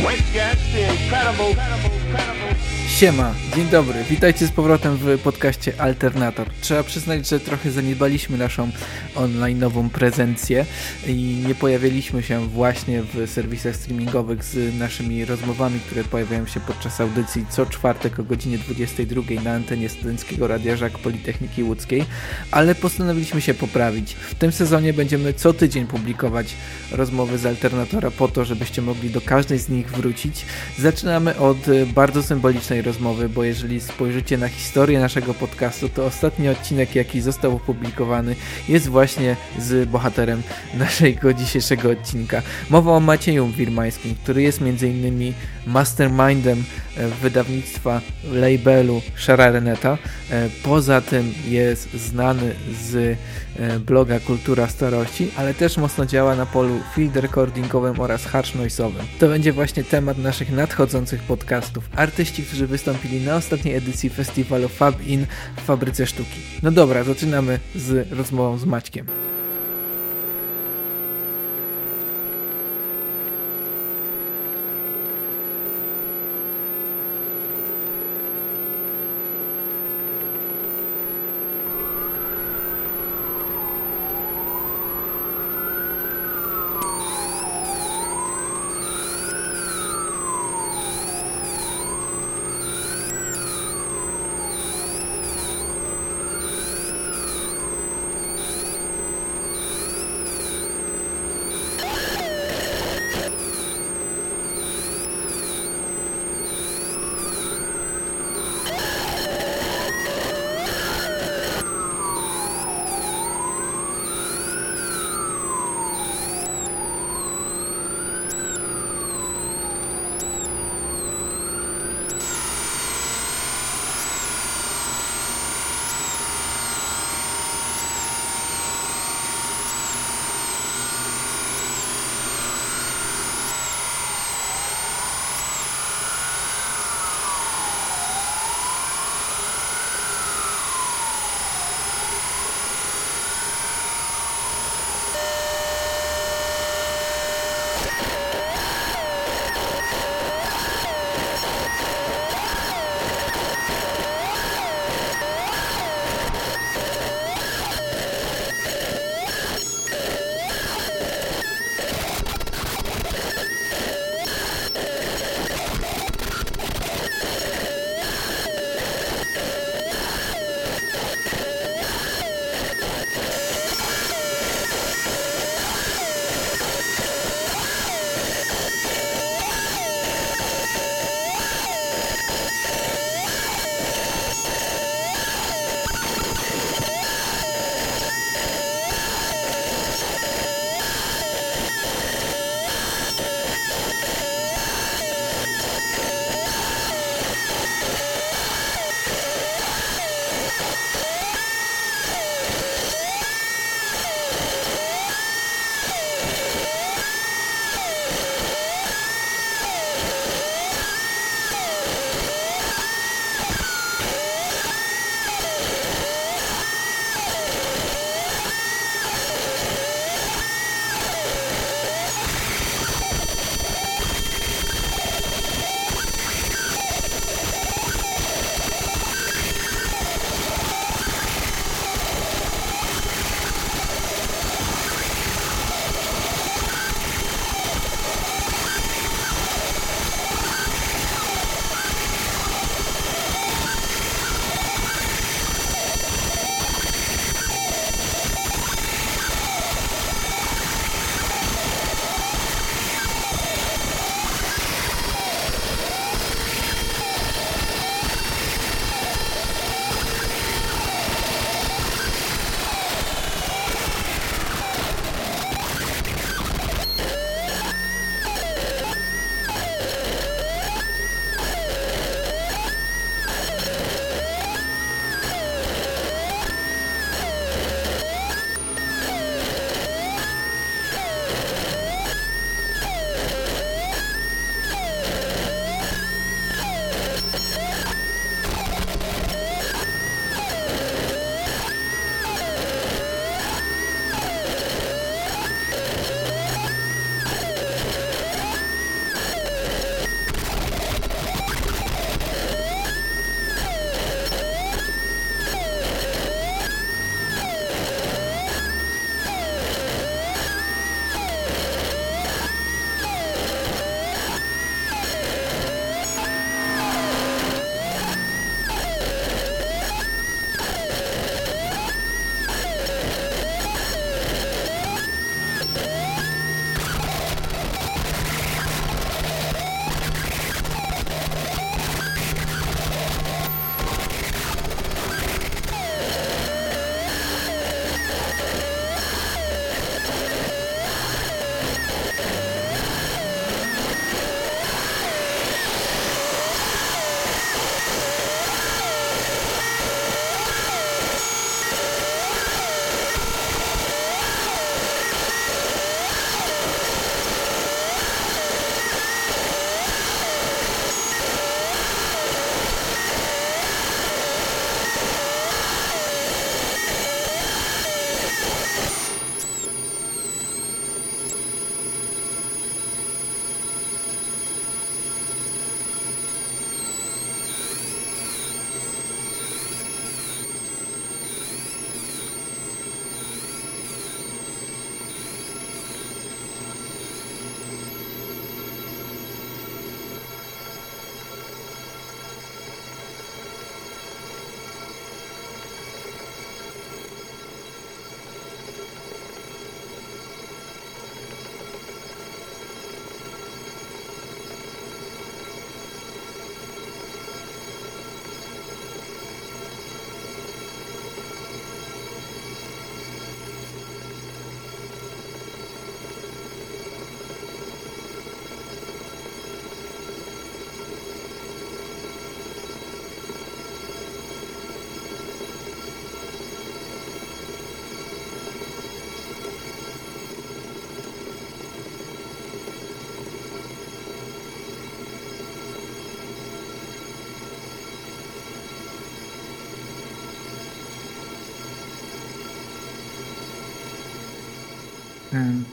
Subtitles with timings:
[0.00, 2.49] tonight, guest, the incredible, incredible, incredible.
[3.00, 6.46] Siema, dzień dobry, witajcie z powrotem w podcaście Alternator.
[6.60, 8.70] Trzeba przyznać, że trochę zaniedbaliśmy naszą
[9.14, 10.66] online'ową prezencję
[11.06, 17.00] i nie pojawialiśmy się właśnie w serwisach streamingowych z naszymi rozmowami, które pojawiają się podczas
[17.00, 22.04] audycji co czwartek o godzinie 22 na antenie Studenckiego Radia Żak Politechniki Łódzkiej,
[22.50, 24.12] ale postanowiliśmy się poprawić.
[24.14, 26.54] W tym sezonie będziemy co tydzień publikować
[26.92, 30.46] rozmowy z Alternatora po to, żebyście mogli do każdej z nich wrócić.
[30.78, 31.58] Zaczynamy od
[31.94, 32.89] bardzo symbolicznej rozmowy,
[33.34, 38.36] bo jeżeli spojrzycie na historię naszego podcastu, to ostatni odcinek, jaki został opublikowany,
[38.68, 40.42] jest właśnie z bohaterem
[40.74, 42.42] naszego dzisiejszego odcinka.
[42.70, 45.32] Mowa o Macieju Wirmańskim, który jest m.in.
[45.66, 48.00] mastermindem e, wydawnictwa
[48.32, 49.98] labelu Szara Reneta.
[50.30, 53.18] E, poza tym jest znany z
[53.58, 59.02] e, bloga Kultura Starości, ale też mocno działa na polu field recordingowym oraz harsh noise'owym.
[59.18, 61.88] To będzie właśnie temat naszych nadchodzących podcastów.
[61.96, 65.26] Artyści, którzy wystąpili na ostatniej edycji festiwalu Fab In
[65.56, 66.40] w Fabryce Sztuki.
[66.62, 69.06] No dobra, zaczynamy z rozmową z Maćkiem.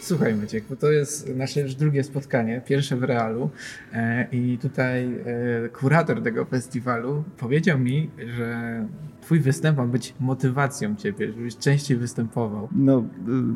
[0.02, 3.50] Słuchaj Maciek, bo to jest nasze już drugie spotkanie, pierwsze w realu
[3.94, 8.86] e, i tutaj e, kurator tego festiwalu powiedział mi, że
[9.22, 12.68] twój występ ma być motywacją ciebie, żebyś częściej występował.
[12.76, 13.04] No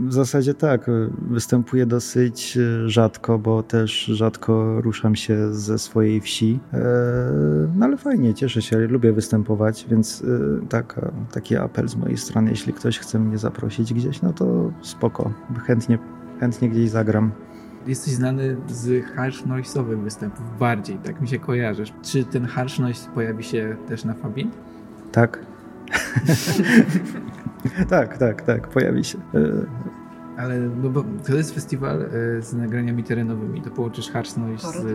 [0.08, 0.90] w zasadzie tak,
[1.30, 6.60] występuję dosyć e, rzadko, bo też rzadko ruszam się ze swojej wsi,
[7.76, 10.24] no ale fajnie, cieszę się, lubię występować, więc
[10.70, 15.34] tak, taki apel z mojej strony, jeśli ktoś chce mnie zaprosić gdzieś, no to spoko,
[15.66, 15.98] chętnie
[16.42, 17.32] chętnie gdzieś zagram.
[17.88, 21.94] Jesteś znany z harsh noise'owych występów bardziej, tak mi się kojarzysz.
[22.02, 24.50] Czy ten harsh noise pojawi się też na Fabi?
[25.12, 25.40] Tak.
[27.90, 29.18] tak, tak, tak, pojawi się.
[29.18, 29.22] E,
[30.38, 34.86] Ale no bo to jest festiwal e, z nagraniami terenowymi, to połączysz harsh noise z...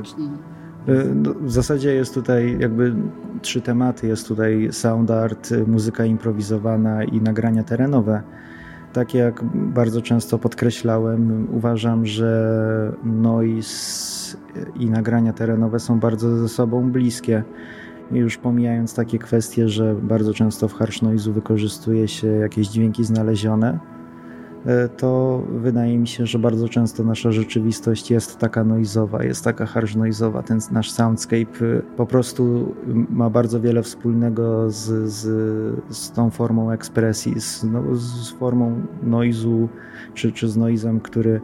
[0.88, 2.94] E, no, w zasadzie jest tutaj jakby
[3.42, 4.06] trzy tematy.
[4.06, 8.22] Jest tutaj sound art, muzyka improwizowana i nagrania terenowe.
[8.92, 14.36] Tak jak bardzo często podkreślałem, uważam, że noise
[14.74, 17.42] i nagrania terenowe są bardzo ze sobą bliskie.
[18.10, 23.78] Już pomijając takie kwestie, że bardzo często w harsh noise'u wykorzystuje się jakieś dźwięki znalezione,
[24.66, 29.66] E, to wydaje mi się, że bardzo często nasza rzeczywistość jest taka noizowa, jest taka
[29.66, 30.42] harsh noizowa.
[30.42, 32.74] Ten nasz soundscape y, po prostu
[33.10, 35.24] ma bardzo wiele wspólnego z, z,
[35.96, 39.68] z tą formą ekspresji, z, no, z formą noizu,
[40.14, 41.40] czy, czy z noizem, który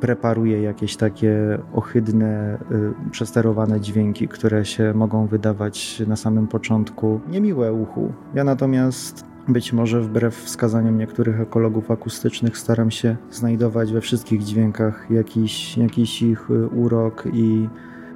[0.00, 7.72] preparuje jakieś takie ohydne, y, przesterowane dźwięki, które się mogą wydawać na samym początku niemiłe
[7.72, 8.12] uchu.
[8.34, 15.06] Ja natomiast być może wbrew wskazaniom niektórych ekologów akustycznych staram się znajdować we wszystkich dźwiękach
[15.10, 17.68] jakiś, jakiś ich y, urok i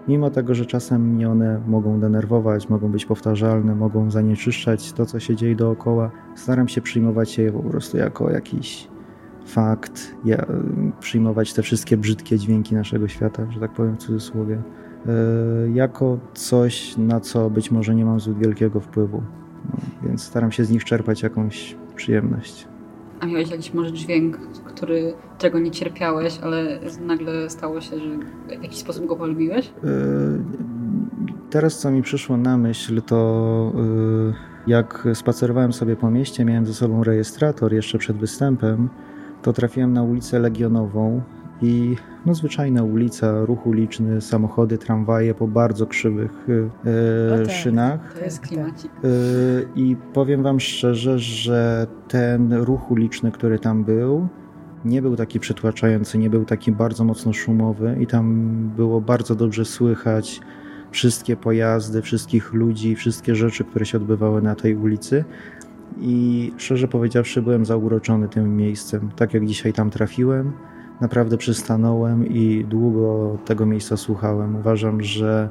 [0.08, 5.20] mimo tego, że czasem mnie one mogą denerwować, mogą być powtarzalne, mogą zanieczyszczać to, co
[5.20, 8.88] się dzieje dookoła, staram się przyjmować je po prostu jako jakiś
[9.46, 10.46] fakt, ja,
[11.00, 14.62] przyjmować te wszystkie brzydkie dźwięki naszego świata, że tak powiem w cudzysłowie,
[15.66, 19.22] y, jako coś, na co być może nie mam zbyt wielkiego wpływu.
[19.64, 22.68] No, więc staram się z nich czerpać jakąś przyjemność.
[23.20, 28.18] A miałeś jakiś może dźwięk, który, którego nie cierpiałeś, ale nagle stało się, że
[28.58, 29.72] w jakiś sposób go polubiłeś?
[29.82, 29.90] Yy,
[31.50, 33.72] teraz co mi przyszło na myśl, to
[34.66, 38.88] jak spacerowałem sobie po mieście, miałem ze sobą rejestrator jeszcze przed występem,
[39.42, 41.22] to trafiłem na ulicę Legionową
[41.62, 46.46] i no, zwyczajna ulica, ruch uliczny, samochody, tramwaje po bardzo krzywych
[46.84, 48.14] e, tak, szynach.
[48.18, 48.90] To jest klimacik.
[49.04, 49.08] E,
[49.76, 54.28] I powiem Wam szczerze, że ten ruch uliczny, który tam był,
[54.84, 59.64] nie był taki przytłaczający, nie był taki bardzo mocno szumowy i tam było bardzo dobrze
[59.64, 60.40] słychać
[60.90, 65.24] wszystkie pojazdy, wszystkich ludzi, wszystkie rzeczy, które się odbywały na tej ulicy.
[65.98, 69.10] I szczerze powiedziawszy, byłem zauroczony tym miejscem.
[69.16, 70.52] Tak jak dzisiaj tam trafiłem,
[71.00, 74.56] naprawdę przystanąłem i długo tego miejsca słuchałem.
[74.56, 75.48] Uważam, że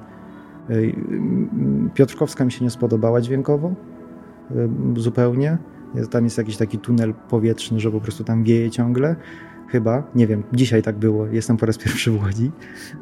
[1.93, 3.74] Piotrkowska mi się nie spodobała dźwiękowo
[4.98, 5.58] zupełnie.
[6.12, 9.15] Tam jest jakiś taki tunel powietrzny, że po prostu tam wieje ciągle.
[9.71, 12.51] Chyba, nie wiem, dzisiaj tak było, jestem po raz pierwszy w Łodzi.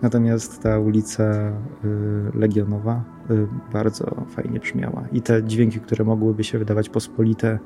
[0.02, 5.08] Natomiast ta ulica y, Legionowa y, bardzo fajnie brzmiała.
[5.12, 7.60] I te dźwięki, które mogłyby się wydawać pospolite,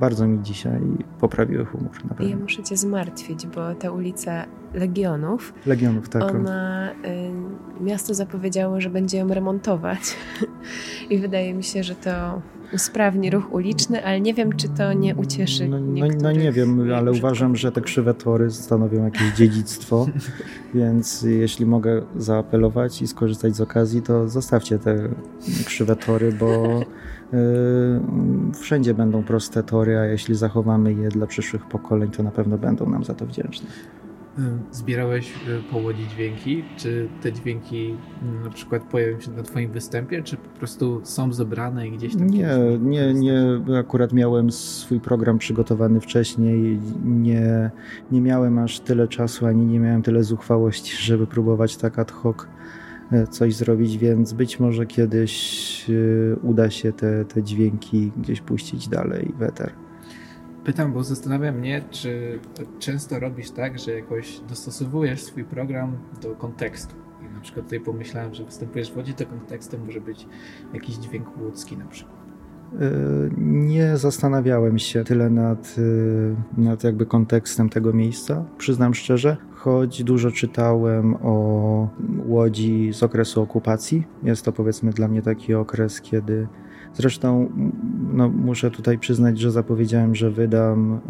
[0.00, 0.80] bardzo mi dzisiaj
[1.20, 2.04] poprawiły humor.
[2.04, 2.28] Na pewno.
[2.28, 6.22] Ja muszę cię zmartwić, bo ta ulica Legionów, Legionów tak.
[6.22, 10.16] Ona, y, miasto zapowiedziało, że będzie ją remontować
[11.10, 12.42] i wydaje mi się, że to
[12.74, 16.92] usprawni ruch uliczny, ale nie wiem, czy to nie ucieszy No, no, no nie wiem,
[16.92, 20.06] ale uważam, że te krzywe tory stanowią jakieś dziedzictwo,
[20.74, 25.08] więc jeśli mogę zaapelować i skorzystać z okazji, to zostawcie te
[25.64, 26.80] krzywe tory, bo
[27.32, 32.58] Yy, wszędzie będą proste tory, a jeśli zachowamy je dla przyszłych pokoleń, to na pewno
[32.58, 33.66] będą nam za to wdzięczni.
[34.38, 36.64] Yy, zbierałeś yy, po Łodzi dźwięki?
[36.76, 37.96] Czy te dźwięki
[38.44, 42.26] na przykład pojawią się na Twoim występie, czy po prostu są zebrane i gdzieś tam?
[42.26, 43.60] Nie, nie, nie.
[43.78, 46.78] Akurat miałem swój program przygotowany wcześniej.
[47.04, 47.70] Nie,
[48.10, 52.46] nie miałem aż tyle czasu, ani nie miałem tyle zuchwałości, żeby próbować tak ad hoc
[53.12, 58.88] E, coś zrobić, więc być może kiedyś e, uda się te, te dźwięki gdzieś puścić
[58.88, 59.72] dalej w eter.
[60.66, 62.38] Pytam, bo zastanawia mnie, czy
[62.78, 66.94] często robisz tak, że jakoś dostosowujesz swój program do kontekstu.
[67.20, 70.26] I na przykład tutaj pomyślałem, że występujesz w Łodzi, to kontekstem może być
[70.74, 72.16] jakiś dźwięk łódzki na przykład.
[72.80, 72.90] E,
[73.38, 75.76] nie zastanawiałem się tyle nad,
[76.58, 81.88] nad jakby kontekstem tego miejsca, przyznam szczerze choć dużo czytałem o
[82.26, 84.04] Łodzi z okresu okupacji.
[84.22, 86.48] Jest to powiedzmy dla mnie taki okres, kiedy
[86.96, 87.50] Zresztą
[88.12, 91.00] no, muszę tutaj przyznać, że zapowiedziałem, że wydam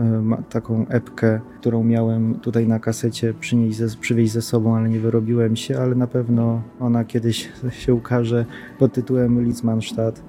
[0.41, 5.01] y, taką epkę, którą miałem tutaj na kasecie przynieść ze, przywieźć ze sobą, ale nie
[5.01, 7.49] wyrobiłem się, ale na pewno ona kiedyś
[7.85, 8.47] się ukaże
[8.79, 10.23] pod tytułem Litzmannstadt.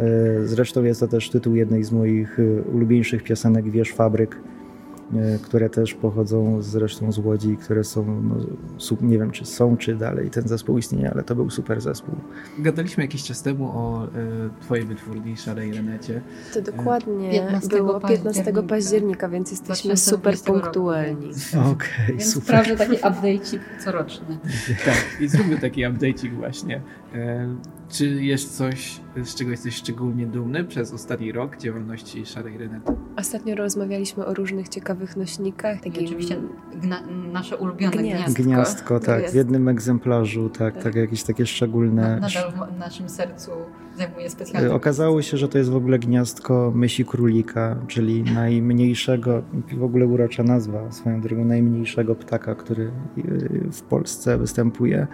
[0.00, 4.57] Y, zresztą jest to też tytuł jednej z moich y, ulubieńszych piosenek Wież Fabryk E,
[5.42, 8.36] które też pochodzą zresztą z Łodzi, które są, no,
[9.00, 12.14] nie wiem czy są, czy dalej ten zespół istnieje, ale to był super zespół.
[12.58, 14.10] Gadaliśmy jakiś czas temu o y,
[14.60, 16.20] twojej wytwórni Szarej Renecie.
[16.54, 21.30] To dokładnie 15 było 15 października, października więc jesteśmy super punktualni.
[21.72, 22.46] Okej, okay, super.
[22.46, 24.38] Sprawdzę taki update'ik coroczny.
[24.86, 26.82] tak, i zróbmy taki update'ik właśnie.
[27.14, 27.48] E,
[27.88, 32.92] czy jest coś, z czego jesteś szczególnie dumny przez ostatni rok działalności Szarej Renety?
[33.16, 35.80] Ostatnio rozmawialiśmy o różnych ciekawych nośnikach.
[35.80, 36.04] Takim...
[36.04, 36.36] oczywiście
[37.32, 38.42] nasze ulubione gniazdko.
[38.42, 39.30] Gniazdko, tak.
[39.30, 40.82] W jednym egzemplarzu, tak, tak.
[40.82, 42.02] tak jakieś takie szczególne...
[42.02, 43.50] Na, nadal w naszym sercu
[43.96, 49.42] zajmuje specjalne Okazało się, że to jest w ogóle gniazdko mysi królika, czyli najmniejszego,
[49.78, 52.90] w ogóle urocza nazwa swoją drogą, najmniejszego ptaka, który
[53.72, 55.06] w Polsce występuje.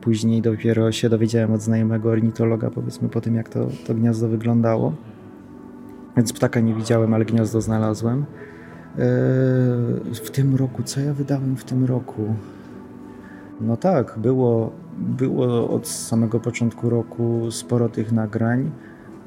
[0.00, 4.92] Później dopiero się dowiedziałem od znajomego ornitologa, powiedzmy po tym, jak to, to gniazdo wyglądało.
[6.16, 8.24] Więc ptaka nie widziałem, ale gniazdo znalazłem.
[8.98, 12.34] Eee, w tym roku, co ja wydałem w tym roku?
[13.60, 18.70] No tak, było, było od samego początku roku sporo tych nagrań.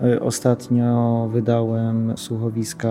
[0.01, 2.89] Eee, ostatnio wydałem słuchowiska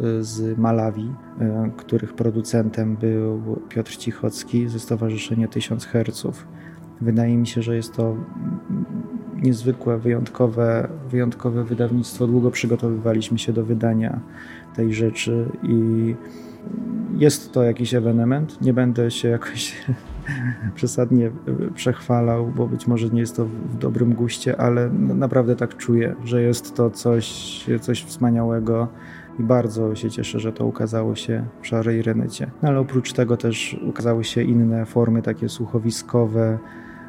[0.00, 6.46] e, z Malawi, e, których producentem był Piotr Cichocki ze Stowarzyszenia Tysiąc Herców.
[7.00, 8.16] Wydaje mi się, że jest to
[9.42, 12.26] niezwykłe, wyjątkowe, wyjątkowe wydawnictwo.
[12.26, 14.20] Długo przygotowywaliśmy się do wydania
[14.76, 16.14] tej rzeczy i
[17.16, 18.60] jest to jakiś ewenement.
[18.62, 19.74] Nie będę się jakoś
[20.74, 21.30] przesadnie
[21.74, 26.42] przechwalał, bo być może nie jest to w dobrym guście, ale naprawdę tak czuję, że
[26.42, 28.88] jest to coś, coś wspaniałego
[29.38, 32.50] i bardzo się cieszę, że to ukazało się w Szarej Renecie.
[32.62, 36.58] No, ale oprócz tego też ukazały się inne formy, takie słuchowiskowe,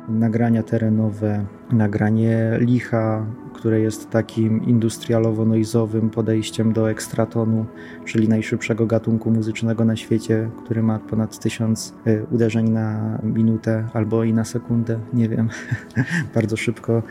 [0.10, 7.66] nagrania terenowe, nagranie licha, które jest takim industrialowo-noizowym podejściem do ekstratonu,
[8.06, 14.24] czyli najszybszego gatunku muzycznego na świecie, który ma ponad tysiąc e, uderzeń na minutę albo
[14.24, 15.50] i na sekundę, nie wiem,
[16.36, 17.02] bardzo szybko, e,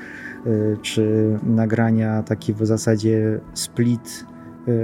[0.83, 4.38] czy nagrania takie w zasadzie split Y,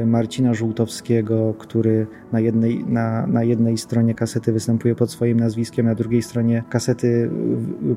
[0.07, 5.95] Marcina Żółtowskiego, który na jednej, na, na jednej stronie kasety występuje pod swoim nazwiskiem, na
[5.95, 7.31] drugiej stronie kasety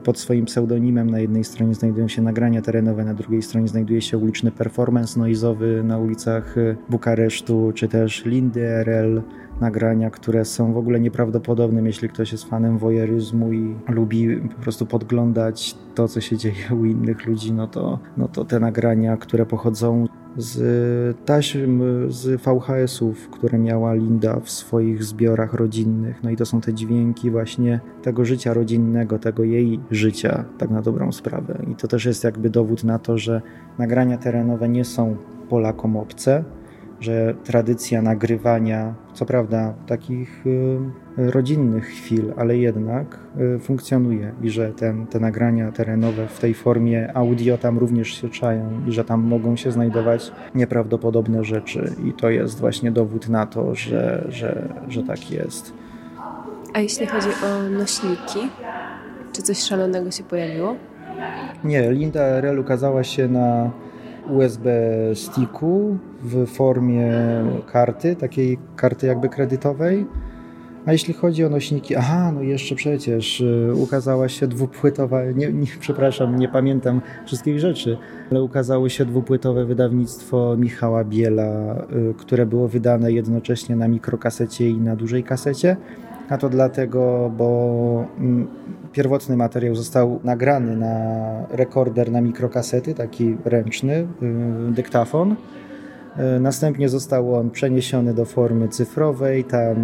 [0.03, 4.17] pod swoim pseudonimem, na jednej stronie znajdują się nagrania terenowe, na drugiej stronie znajduje się
[4.17, 9.21] uliczny performance noizowy na ulicach y, Bukaresztu, czy też Lindy RL,
[9.61, 14.85] nagrania, które są w ogóle nieprawdopodobne, jeśli ktoś jest fanem wojeryzmu i lubi po prostu
[14.85, 19.45] podglądać to, co się dzieje u innych ludzi, no to, no to te nagrania, które
[19.45, 26.23] pochodzą z taśm z VHS-ów, które miała Linda w swoich zbiorach rodzinnych.
[26.23, 30.81] No i to są te dźwięki właśnie tego życia rodzinnego, tego jej życia, tak na
[30.81, 31.59] dobrą sprawę.
[31.71, 33.41] I to też jest jakby dowód na to, że
[33.77, 35.15] nagrania terenowe nie są
[35.49, 36.43] Polakom obce,
[36.99, 40.79] że tradycja nagrywania, co prawda takich y,
[41.17, 43.19] rodzinnych chwil, ale jednak
[43.55, 48.29] y, funkcjonuje i że ten, te nagrania terenowe w tej formie audio tam również się
[48.29, 53.45] czają i że tam mogą się znajdować nieprawdopodobne rzeczy i to jest właśnie dowód na
[53.45, 55.73] to, że, że, że tak jest.
[56.73, 58.39] A jeśli chodzi o nośniki,
[59.33, 60.75] czy coś szalonego się pojawiło?
[61.63, 63.71] Nie, Linda RL ukazała się na
[64.29, 64.69] USB
[65.13, 67.11] sticku w formie
[67.71, 70.05] karty, takiej karty jakby kredytowej.
[70.87, 75.67] A jeśli chodzi o nośniki, aha, no jeszcze przecież y, ukazała się dwupłytowa, nie, nie,
[75.79, 77.97] przepraszam, nie pamiętam wszystkich rzeczy,
[78.31, 84.77] ale ukazało się dwupłytowe wydawnictwo Michała Biela, y, które było wydane jednocześnie na mikrokasecie i
[84.77, 85.77] na dużej kasecie.
[86.29, 88.47] A to dlatego, bo mm,
[88.91, 90.95] pierwotny materiał został nagrany na
[91.49, 94.07] rekorder na mikrokasety, taki ręczny,
[94.69, 95.35] y, dyktafon.
[96.35, 99.75] Y, następnie został on przeniesiony do formy cyfrowej, tam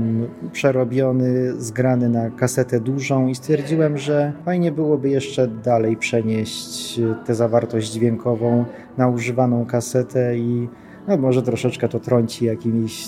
[0.52, 7.92] przerobiony, zgrany na kasetę dużą i stwierdziłem, że fajnie byłoby jeszcze dalej przenieść tę zawartość
[7.92, 8.66] dźwiękową
[8.98, 10.68] na używaną kasetę i
[11.08, 13.08] no może troszeczkę to trąci jakimś,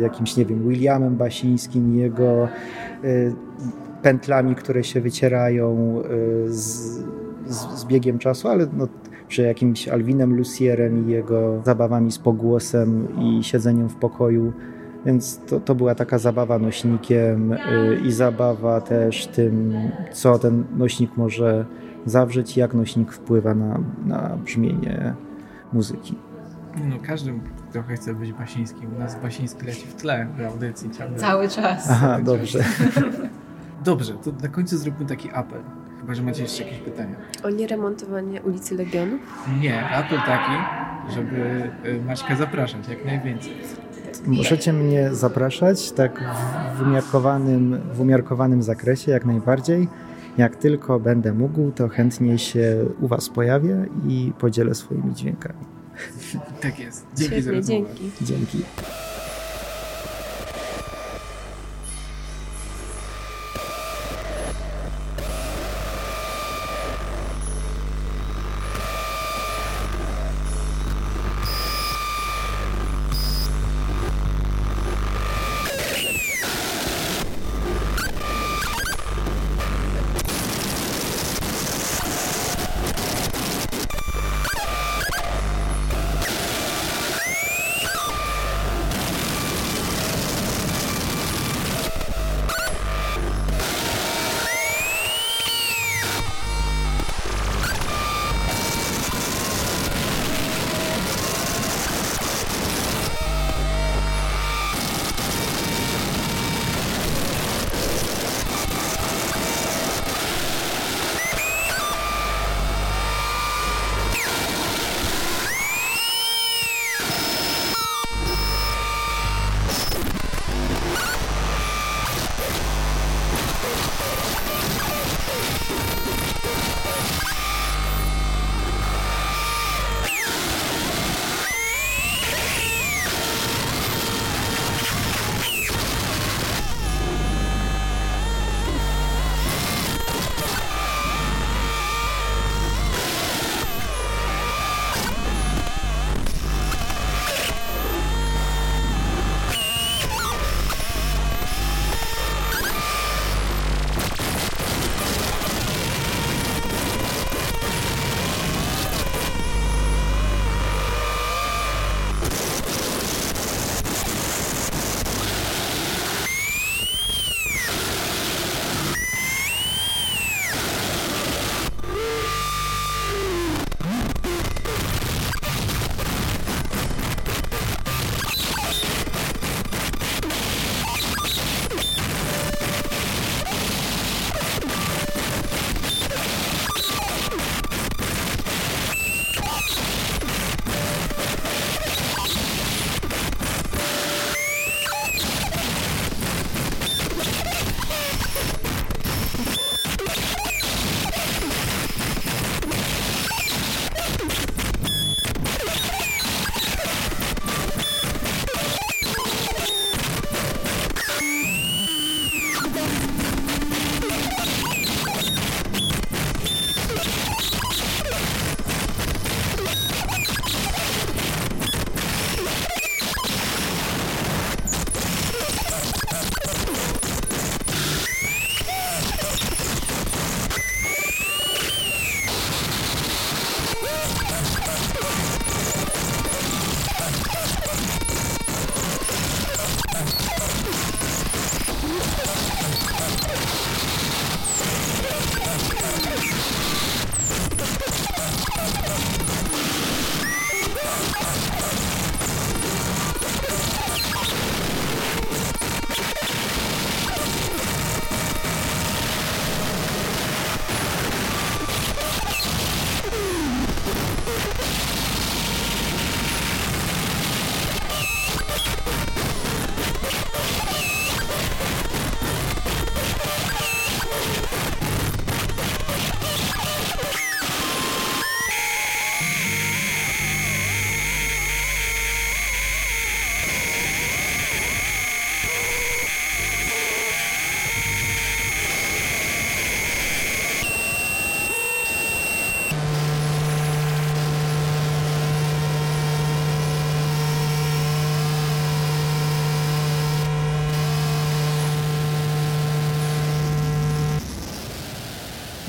[0.00, 2.48] jakimś nie wiem, Williamem Basińskim jego
[3.04, 3.34] y,
[4.02, 5.98] pętlami, które się wycierają
[6.46, 7.00] y, z,
[7.46, 8.88] z, z biegiem czasu, ale no,
[9.28, 14.52] czy jakimś Alwinem Lucierem i jego zabawami z pogłosem i siedzeniem w pokoju.
[15.06, 17.58] Więc to, to była taka zabawa nośnikiem y,
[18.04, 19.72] i zabawa też tym,
[20.12, 21.64] co ten nośnik może
[22.06, 25.14] zawrzeć, jak nośnik wpływa na, na brzmienie
[25.72, 26.16] muzyki.
[26.76, 27.32] No każdy
[27.72, 28.86] trochę chce być basiński.
[28.96, 31.18] U nas basiński leci w tle w audycji ciągle.
[31.18, 31.90] Cały czas.
[31.90, 32.58] Aha, dobrze.
[33.84, 35.60] Dobrze, to na końcu zróbmy taki apel.
[36.00, 37.16] Chyba, że macie jeszcze jakieś pytania.
[37.44, 39.18] O nieremontowanie ulicy Legionu?
[39.60, 40.52] Nie, apel taki,
[41.14, 43.52] żeby y, Maćka zapraszać jak najwięcej.
[44.26, 46.24] Możecie mnie zapraszać tak
[46.78, 49.88] w umiarkowanym, w umiarkowanym zakresie, jak najbardziej.
[50.38, 55.58] Jak tylko będę mógł, to chętnie się u Was pojawię i podzielę swoimi dźwiękami.
[56.60, 57.04] Tak jest.
[57.16, 57.94] Dzięki Świetnie, za rozmowę.
[57.94, 58.24] dzięki.
[58.26, 58.58] Dzięki.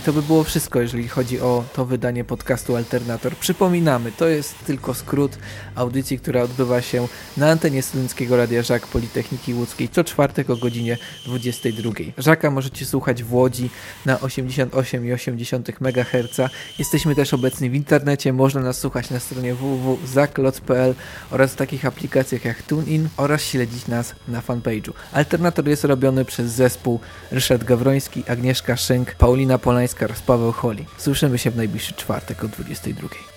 [0.05, 3.35] To by było wszystko, jeżeli chodzi o to wydanie podcastu Alternator.
[3.35, 5.37] Przypominamy, to jest tylko skrót
[5.75, 10.97] audycji, która odbywa się na antenie Studenckiego Radia Żak Politechniki Łódzkiej co czwartek o godzinie
[11.25, 11.91] 22.
[12.17, 13.69] Żaka możecie słuchać w Łodzi
[14.05, 16.51] na 88,8 MHz.
[16.79, 20.95] Jesteśmy też obecni w internecie, można nas słuchać na stronie www.zakloc.pl
[21.31, 24.91] oraz w takich aplikacjach jak TuneIn oraz śledzić nas na fanpage'u.
[25.11, 26.99] Alternator jest robiony przez zespół
[27.31, 30.85] Ryszard Gawroński, Agnieszka Szynk, Paulina Polańska oraz Paweł Holi.
[30.97, 33.32] Słyszymy się w najbliższy czwartek o 22.